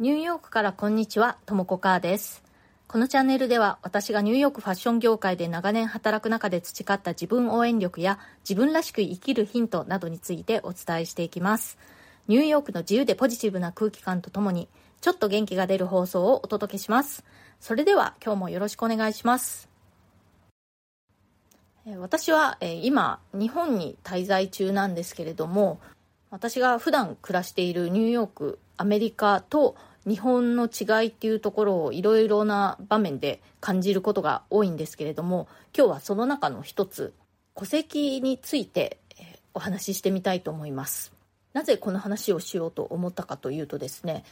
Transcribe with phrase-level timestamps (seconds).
[0.00, 2.44] ニューヨークからこんにちは、ともこかーです。
[2.86, 11.78] このチャンネルでは私がニューヨークファッション業界で長年働く中で培った自分応援力や自分らしく生きるヒントなどについてお伝えしていきます。
[12.28, 14.68] ニューヨークの自由でポジティブな空気感とともに
[15.00, 17.24] ちょっと元気が出る放送をお届けします。
[17.58, 19.68] それでは今日もよろしくお願いします。
[21.98, 25.80] 私は今日本に滞在中なんですけれども
[26.30, 29.76] 私が普段暮らしているニューヨークアメリカと
[30.06, 37.12] 日本の違いっていうところをいろいろな場面で感じることが多いんですけれども今日はその中の一つ
[37.54, 38.98] 戸籍について
[39.54, 41.12] お話ししてみたいと思います。
[41.52, 44.24] なぜこの話をしようと思ったかというとですね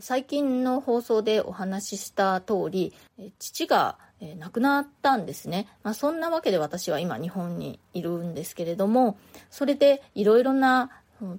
[0.00, 2.92] 最近の放送でお話しした通り
[3.38, 3.96] 父が
[4.38, 9.16] 亡くなったんですね、まあ、そんなわけで私は今日本にいるんですけれども
[9.50, 10.90] それでいろいろな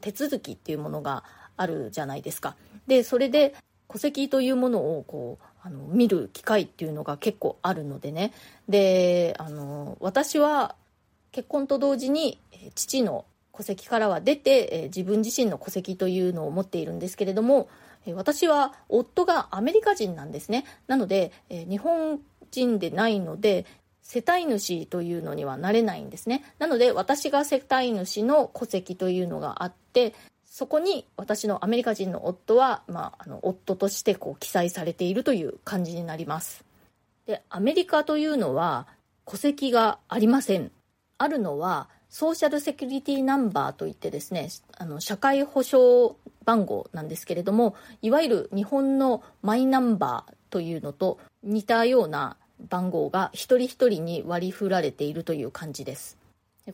[0.01, 1.23] 手続きっていうものが
[1.55, 2.55] あるじゃないですか。
[2.87, 3.55] でそれで
[3.89, 8.33] 戸籍というものをこうあの見る機会っていうのが結構あるのでね
[8.67, 10.75] であの私は
[11.31, 12.39] 結婚と同時に
[12.75, 17.69] 父の戸籍からは出て自分自身の戸籍というのを持っているんですけれども
[18.13, 22.19] 私は夫がアメリカ人なんですねなので日本
[22.51, 23.65] 人でないので
[24.07, 26.41] 世帯主というのにはなれないんですね。
[26.59, 30.13] なので私が世帯主の戸籍というのがあって
[30.45, 36.63] そこに私のアメリカ人の夫は、まあ、あの夫としてこう記載されているという感じになります。
[37.25, 38.87] でアメリカというのは
[39.25, 40.71] 戸籍がありません。
[41.17, 52.37] あるのはソーシャルセキュリティナンバーといってですねあの社会保障番号なんですけれどもいわゆる日本のマイナンバーというのと似たような
[52.69, 56.17] 番号が一人一人に割り振られているという感じです。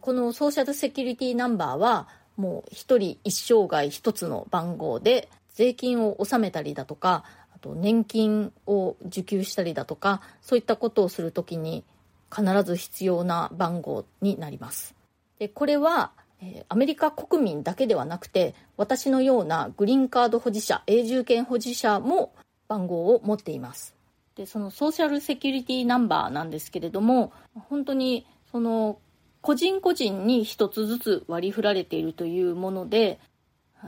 [0.01, 7.23] このソーシャルセキュリティナンバーはもう一人一生涯一つの番号で税金を納めたりだとか
[7.55, 11.83] あと年金を受給したりだとかそういったことをするときに
[12.35, 14.95] 必ず必要な番号になります。
[15.37, 16.11] でこれは
[16.69, 22.33] アメリカ国民だけではなくて私のようなグリーンカード保持者永住権保持者も
[22.67, 23.93] 番号を持っています。
[24.35, 28.99] でそのソーシャルセキュリティナンバーなんですけれども本当にその
[29.43, 33.19] 個人個人に一つずつ割り振られているというもので、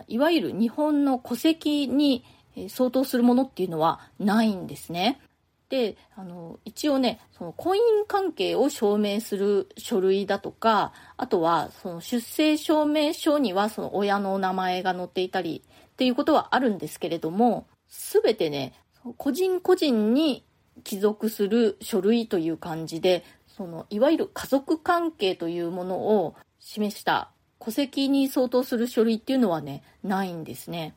[0.09, 2.25] いわゆる日本の戸籍に
[2.67, 5.21] 相当するものっていうのはないんですね。
[5.69, 18.73] で、あの、一応ね、その婚姻関係を証明する書類だとか、あとはその出生証明書にはその親の名前が載っていたりっていうことはあるんですけれども、すべてね、
[19.13, 20.43] 個人個人に
[20.83, 30.93] 帰属する書類という感じで、そのいわゆる家族関係というものを示した戸籍に相当する書類っていうのはねないんですね。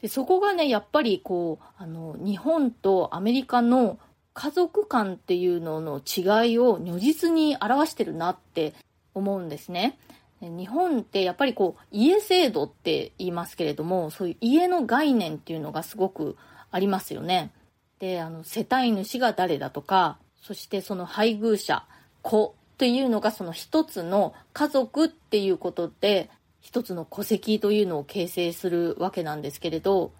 [0.00, 3.98] でそこがねやっぱりこうあの日本とアメリカの
[4.34, 8.74] 家族観っていうのの違いを如実に表してるなって
[9.14, 9.98] 思うんですね。
[10.40, 16.36] 日本ってやっぱりこう家制度って言いますけれどもそういう家の概念っていうのがすごく
[16.72, 17.52] ありますよね
[18.00, 21.84] であの世帯主が誰だとかそしてその配偶者、
[22.20, 30.12] 子というのがその一つの家族っていうことで、一つの戸籍というのを形成するわけなんですけれど、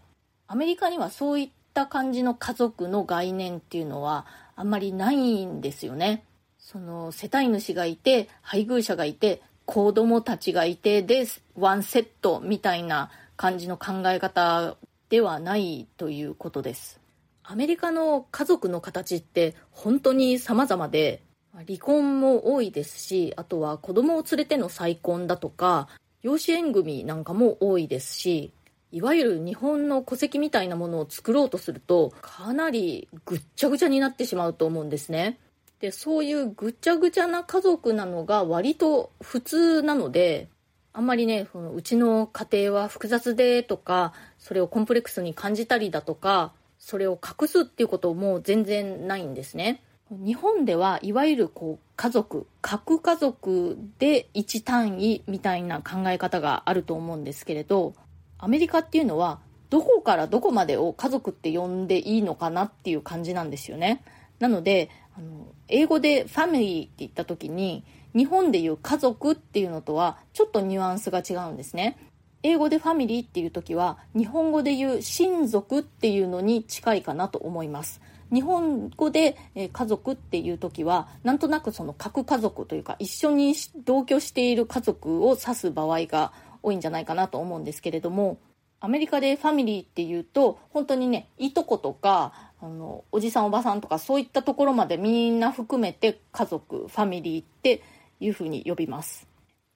[0.47, 6.23] アメリカにはそういった感じの家族の概念っていうのはあんまりないんですよね。
[6.57, 11.27] その世帯主がいて、配偶者がいて、子供たちがいてで、
[11.57, 14.77] ワンセットみたいな感じの考え方
[15.13, 16.99] ではないということです。
[17.43, 21.23] アメリカの家族の形って本当に様々で、
[21.67, 25.91] 離婚も多いですし、あとは子供を連れての再婚だとか、
[26.23, 28.55] 養子縁組なんかも多いですし、
[28.91, 35.39] いわゆる日本の戸籍みたいなものを作ろうとすると、かなりぐっちゃぐちゃになってしまうと思うんですね。
[35.81, 40.49] で、そういうぐっちゃぐちゃな家族なのが割と普通なので、
[40.95, 49.85] あんまりね、そのうちの家庭は複雑でとか、それをコンプレックスに感じたりだとか、それを隠すっていうことも全然ないんですね。
[50.11, 57.95] 日本ではいわゆるこう家族、核家族で1単位みたいな考え方があると思うんですけれど、
[58.37, 59.39] アメリカっていうのは
[59.71, 64.03] どこからどこまでを家族って呼んでいいのかなっていう感じなんですよね。
[64.41, 71.97] なので、あの英語でファミリーって言った時に日本でいう家族っていうのとはちょっとニュアンスが違うんですね。
[72.43, 78.01] 英語でファミリーっていう時は日本語で言う親族っていうのに近いかなと思います。
[78.33, 83.55] 日本語で家族っていう時はなんとなくその核家族というか一緒に
[83.85, 88.39] 同居している家族を指す場合が多いんじゃないかなと思うんですけれども
[88.81, 97.83] アメリカでファミリーっていうと本当にねいとことかあのおじさんおばさんとかそういったところまでみんな含めて家族ファミリーって
[98.19, 99.32] いうふうに呼びます。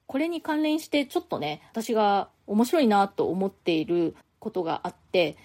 [0.06, 5.36] これに関連してちょっとね私が面白いなと思っていることがあって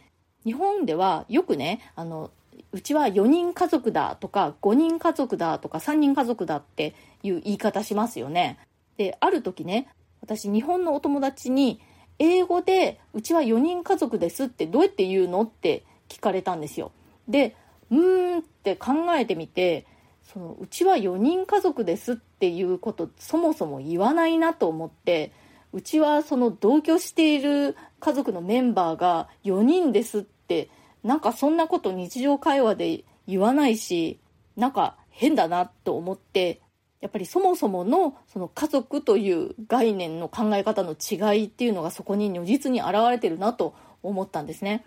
[0.46, 2.31] 日本ではよくねあの
[2.72, 8.60] うちは4人家族だとか5人家族だとか3人家族だっていう言い方しますよね。
[8.98, 9.88] である時ね
[10.22, 11.81] 私日本のお友達に
[12.19, 16.92] 英語でうちは4人家族ですってどうやって言うのって聞かれたんですよ。
[17.28, 17.56] で
[17.90, 19.86] うーんって考えてみて
[20.31, 25.33] そのうちは4人家族ですっていうことそもそも言わないなと思って
[25.74, 30.69] うちはその同居している家族のメンバーが4人ですって
[31.04, 34.19] なんかそんなこと日常会話で言わないし
[34.56, 36.62] なんか変だなと思って
[37.01, 44.86] やっぱりそもそものその家族という概念の考え方の違いっていうのがそこに如実に現れてるなと思ったんですね。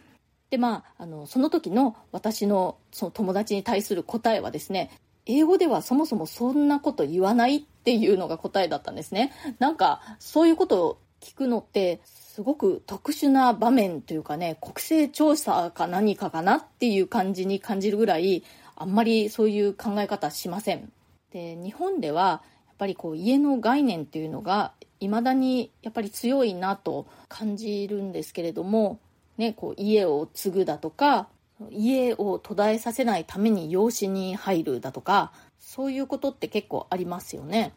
[0.51, 4.91] でまあ、あのその時の私のその友達に対する答えはですね
[5.27, 9.33] 英語ではそもそもそんなこと言わないっていうのが答えだったんですね。
[9.59, 18.45] なんかそういうことを聞くのってすごく特殊な場面というかね国勢調査か何かかなっていう感じに感じるぐらい
[18.77, 20.93] あんまりそういう考え方しません。
[21.33, 29.01] で日本ではやっぱりこう家の概念っていうのが未だにやっぱり強いなと感じるんですけれども、
[29.39, 31.29] ね、こう家を継ぐだとか
[31.71, 37.73] 家を途絶えさせないために養子に入るだとかそういうことって結構ありますよね。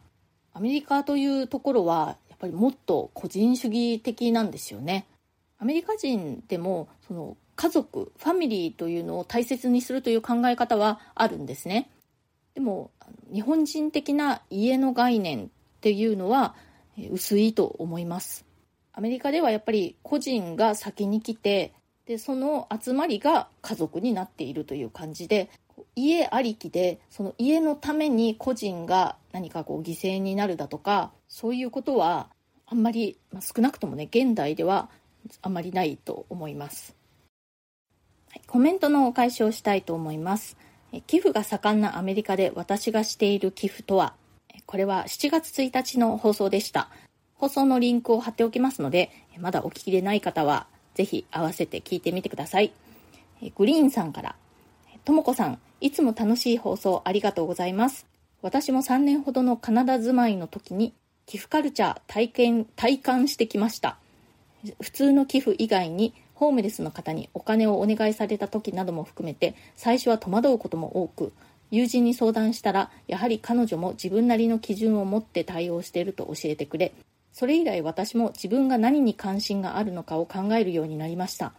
[0.54, 5.06] アメリカというところはやっぱりもっと個人主義的なんですよね。
[5.60, 11.90] アメリカ人でもその家族ファミリーというのを大切にするという考え方はあるんですね。
[12.54, 12.92] でも
[13.32, 15.48] 日本人的な家の概念っ
[15.82, 16.56] ていうのは
[17.12, 18.46] 薄いと思います。
[18.94, 21.74] アメリカではやっぱり個人が先に来て
[22.08, 25.50] でその集まりが家族になっているという感じで
[25.96, 32.30] 家ありきでその家のために個人が何かこう犠牲になるだとかそういうことは
[32.66, 34.90] あんまり、まあ、少なくともね現代では
[35.42, 36.96] あまりないと思います、
[38.30, 40.58] はい、コメントのお返しをしたいと思います。
[41.06, 44.14] 寄付が盛んなアメリカで私がしている寄付とは
[44.66, 46.90] これは7月1日の放送でした。
[47.36, 50.68] 放送のリンクを貼っておきますのでまだお聞きでない方は
[50.98, 52.74] ぜひ合わせて聞いてみてください。
[53.56, 54.36] グリーンさんから。
[55.06, 58.08] ともこさんいつも楽しい放送ありがとうございます。
[58.42, 60.96] 私も3年ほどのカナダ住まいの時に
[61.28, 64.00] 寄付カルチャー体験体感してきました。
[64.82, 71.32] 普通の寄付以外にホームレスの方にお金をお願いされた時なども含めて最初は戸惑うことも多く
[71.70, 76.94] 友人に相談したらやはり彼女も自分なりの基準を持って対応していると教えてくれ
[77.38, 81.54] それ以来私も自分が何に関心があるのかを考えるようになりました。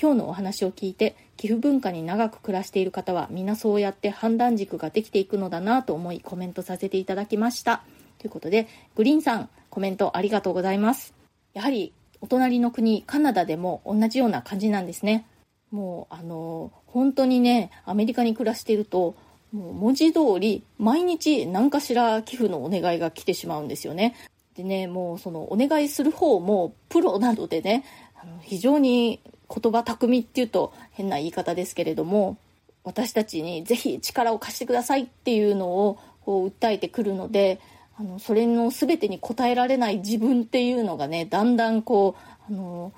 [0.00, 7.82] 今日のお話を聞いて寄付文化に長く暮らしている方は皆そうやって判断軸ができていくのだなと思いコメントさせていただきました。
[8.18, 11.14] ということでグリーンさんコメントありがとうございます。
[11.52, 15.26] やはりお隣の国カナダでも同じような感じなんですね。
[15.72, 19.16] もうあの本当にねアメリカに暮らしていると
[19.50, 24.14] もう文字通り毎日何かしら寄付のお願いが来てしまうんですよね。
[24.56, 27.84] でねもうそのお願いする方もプロなのでね
[28.20, 32.38] あの非常に言葉巧みっていうと変な言い方ですけれども
[32.84, 37.60] 私たちにぜひ力を貸してくださいっていうのをこう訴えてくるので
[37.96, 42.16] あのそれの全てに応えられない自分っていうのがねだんだんこ
[42.48, 42.92] うあの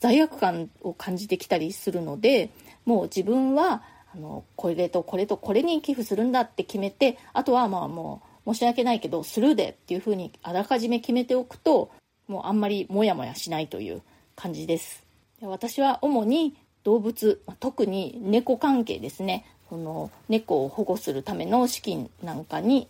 [0.00, 2.50] 罪悪感を感じてきたりするので
[2.84, 3.82] もう自分は
[4.14, 11.90] あのこれとこれとこれに寄付するんだって決めてあとはまあもう申し訳ないけどスルーでっていうふうにあらかじめ決めておくと
[12.26, 14.02] もうあんまりモヤモヤしないという
[14.36, 15.04] 感じです。
[15.42, 16.54] 私は主に
[16.84, 19.44] 動物特に猫関係ですね。
[19.68, 22.88] その猫を保護するための資金なんかに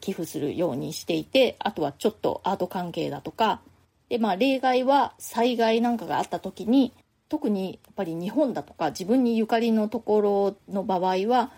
[0.00, 3.60] 寄付するようにしていてあとはちょっとアート関係だとか。
[4.08, 6.92] で、まあ、例外は災害なんかがあった時に
[7.28, 11.50] 特にやっぱり日本だとか自分にゆかりのところの場合は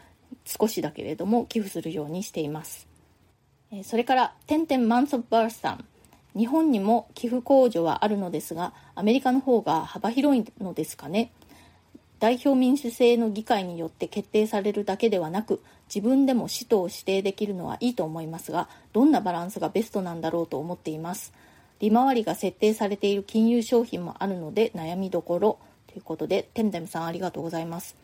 [0.44, 2.93] 少しだけれども寄付するようにしています。
[3.82, 5.84] それから「てんてんマンス・オブ・バースさん」
[6.36, 11.30] 日本にも寄付控除はあるのですがアメリカの方が幅広いのですかね。
[12.20, 15.60] 代表民主制の議会によって決定されるだけではなく
[15.94, 21.32] 自分でも使途を指定できるのはいいと思いますがどんなバランスがベストなんだろうと思っています。
[21.80, 28.03] 利回りが設定されている金融商品もあるので悩みどころということでテムテムさんありがとうございます。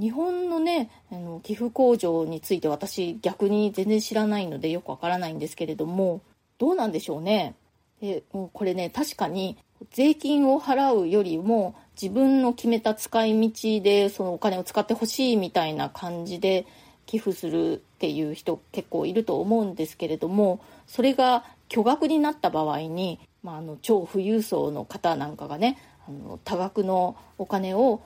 [0.00, 6.20] 日本のねあの寄付控除について私逆に全然知らないのでよくわからないんですけれども
[6.58, 7.54] どうなんでしょうね。
[8.00, 9.56] でもうこれね確かに
[9.90, 16.66] 税金を払うよりも自分の決めた使い道でそのお金を使ってほしいみたいな感じで
[17.06, 25.78] 寄付するっていう人結構いると思うんですけれどもそれが巨額になった場合に、まあ、あの超富裕層の方なんかがね
[26.08, 28.02] あの多額のお金を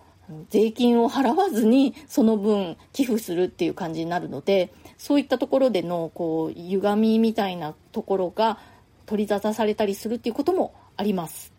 [0.51, 8.59] 税金を払わずにその分寄付するっていう感じになるのでそういったところでのこう歪みみたいなところが
[9.07, 11.53] 取り沙汰されたりするっていうこともあります。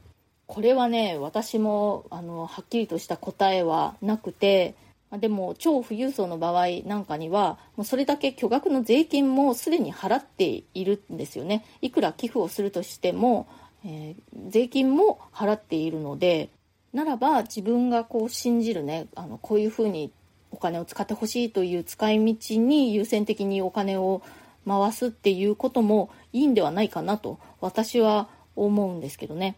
[0.47, 4.75] これはね私もあのはっきりとした答えはなくて
[5.19, 11.65] でも超富裕層の場合なんかにはもうそれだけ巨額の税金もすでに払っているんですよね。
[11.81, 13.47] いくら寄付をするとしても、
[13.85, 16.49] えー、税金も払っているので
[16.93, 20.11] ならば自分がこう信じるねあのこういうふうに
[20.51, 24.21] お金を使ってほしいという使い道に優先的にお金を
[24.67, 29.55] 回すっていうこともいいんではないかなと私は思うんですけどね、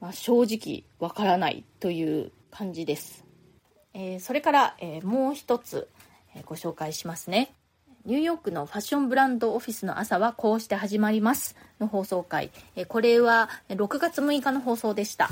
[0.00, 3.24] まあ、正直わからないという感じです、
[3.94, 5.88] えー、それから、えー、もう一つ、
[6.34, 7.54] えー、ご紹介しますね。
[8.04, 15.30] ニューヨークのファッションブランドオフィスの朝はこうして始まりますの放送回、えこれは6月6日の放送でした。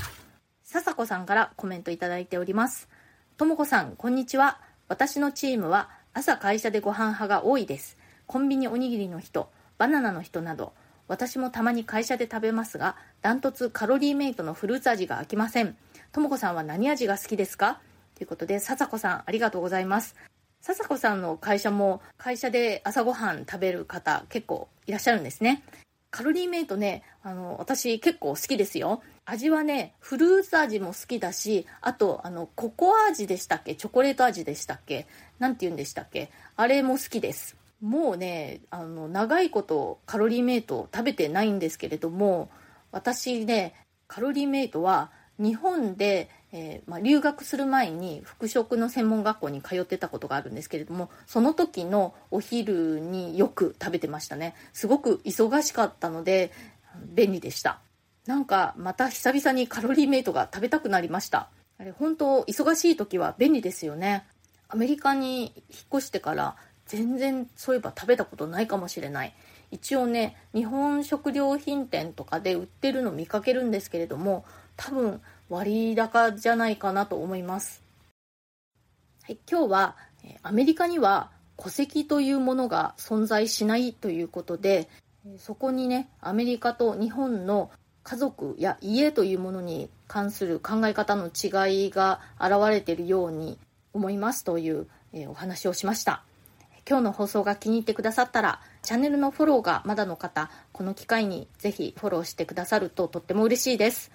[0.73, 2.89] 笹子さんからコメントいただいております。
[3.37, 4.61] ともこさんこんにちは。
[4.87, 7.99] 私のチームは朝会社でご飯派が多いです。
[8.29, 10.73] コンビニおにぎりの人バナナの人など
[11.09, 15.77] 私もたまに会社で食べますがダントツカロリーメイトのフルーツ味が飽きません。
[16.13, 17.81] ともこさんは何味が好きですか？
[18.15, 20.15] ということで笹子さんありがとうございます。
[20.61, 25.65] 笹子さんの会社も会社で朝ごはん食べる方結構いらっしゃるんですね。
[26.11, 29.03] カロリーメイトねあの私結構好きですよ。
[29.25, 33.75] 味はねフルーツ味も好きだしあとあのココア味でしたっけ？
[33.77, 35.07] チョコレート味でしたっけ？
[35.39, 36.31] 何て言うんでしたっけ？
[36.57, 37.57] あれも好きです。
[37.81, 42.51] もうねあの長いことカロリーメイトを食べてないんですけれども
[42.91, 43.75] 私ね
[44.07, 54.55] カロリーメイトは日本で、えー、まあ、留学する前に服飾の専門学校に通ってたことがあるんですけれどもその時のお昼によく食べてましたね。
[54.73, 56.51] すごく忙しかったので
[57.15, 57.81] 便利でした。
[58.27, 61.49] なんかまた久々にカロリーメイトが食べたくなりました。
[61.79, 64.25] あれ本当忙しい時は便利ですよね。
[64.69, 69.33] アメリカに引っ越してから全然そういえば食べたことないかもしれない。
[69.71, 74.45] 一応ね日本食料品店とかで売ってるの見かけるんですけれども
[74.77, 77.83] 多分割高じゃないかなと思います、
[79.25, 79.97] はい、今日は
[80.43, 84.89] アメリカには戸籍というものが存在しないということで
[85.39, 87.71] そこにねアメリカと日本の
[88.03, 93.59] 家族や家というものに関する考え方の違いが現れているように
[93.93, 96.23] 思いますという、えお話をしました。
[96.89, 104.11] 今日の放送が気に入ってくださったらチャンネルのフォローがまだの方この機会にぜひフォローしてくださるととっても嬉しいです。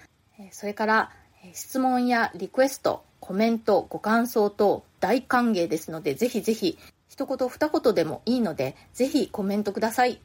[0.51, 1.12] それから
[1.53, 6.77] 質問やリクエストコメントご感想等大歓迎ですのでぜひぜひ
[7.09, 10.19] 一言二言でもいいのでぜひコメントください。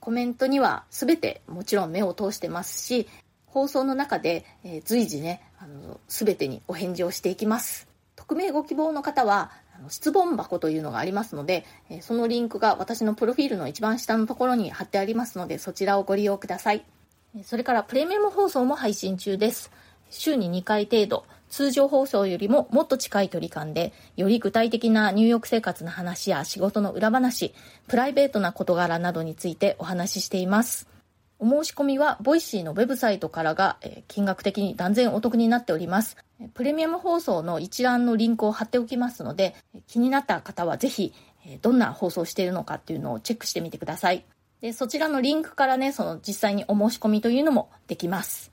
[0.00, 3.06] コメントには全てもちろん目を通してますし
[3.46, 7.88] 放送の中で、え随時ねあの全てにお返事をしていきます。
[8.16, 16.84] 匿名ご希望の方はあの質問箱というのがありますので、えそのリンクが私のプロフィールの一番下のところに貼ってありますのでそちらをご利用ください。
[17.44, 19.70] それからプレミアム放送も配信中です。
[20.10, 27.54] 週に2回程度通常放送よりももっと近い距離感で、より具体的な入浴生活の話や仕事の裏話、
[27.88, 30.88] プライベートな事柄などについてお話ししています。
[31.38, 36.16] お申し込みは、ボイシーのウェブサイトからが、え金額的に断然お得になっております。
[36.54, 39.54] プレミアム放送の一覧のリンクを貼っておきますので、
[39.86, 41.12] 気になった方はぜひ、
[41.62, 44.24] どんな放送しているのかっていうのをチェックしてみてください。
[44.62, 48.50] でそちらのリンクからね、その実際にお申し込みというのもできます。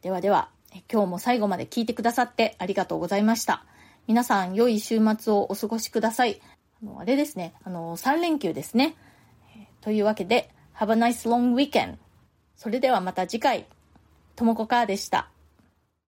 [0.00, 0.48] ではでは、
[0.90, 3.64] 今日も最後まで聞いてくださってありがとうございました。
[4.06, 6.40] 皆さん、良い週末をお過ごしください。
[6.82, 8.96] あのあれですね、あの、3連休ですね。
[9.80, 11.96] というわけで、Have a nice long weekend.
[12.56, 13.66] それではまた次回、
[14.34, 15.28] ともこかーでした。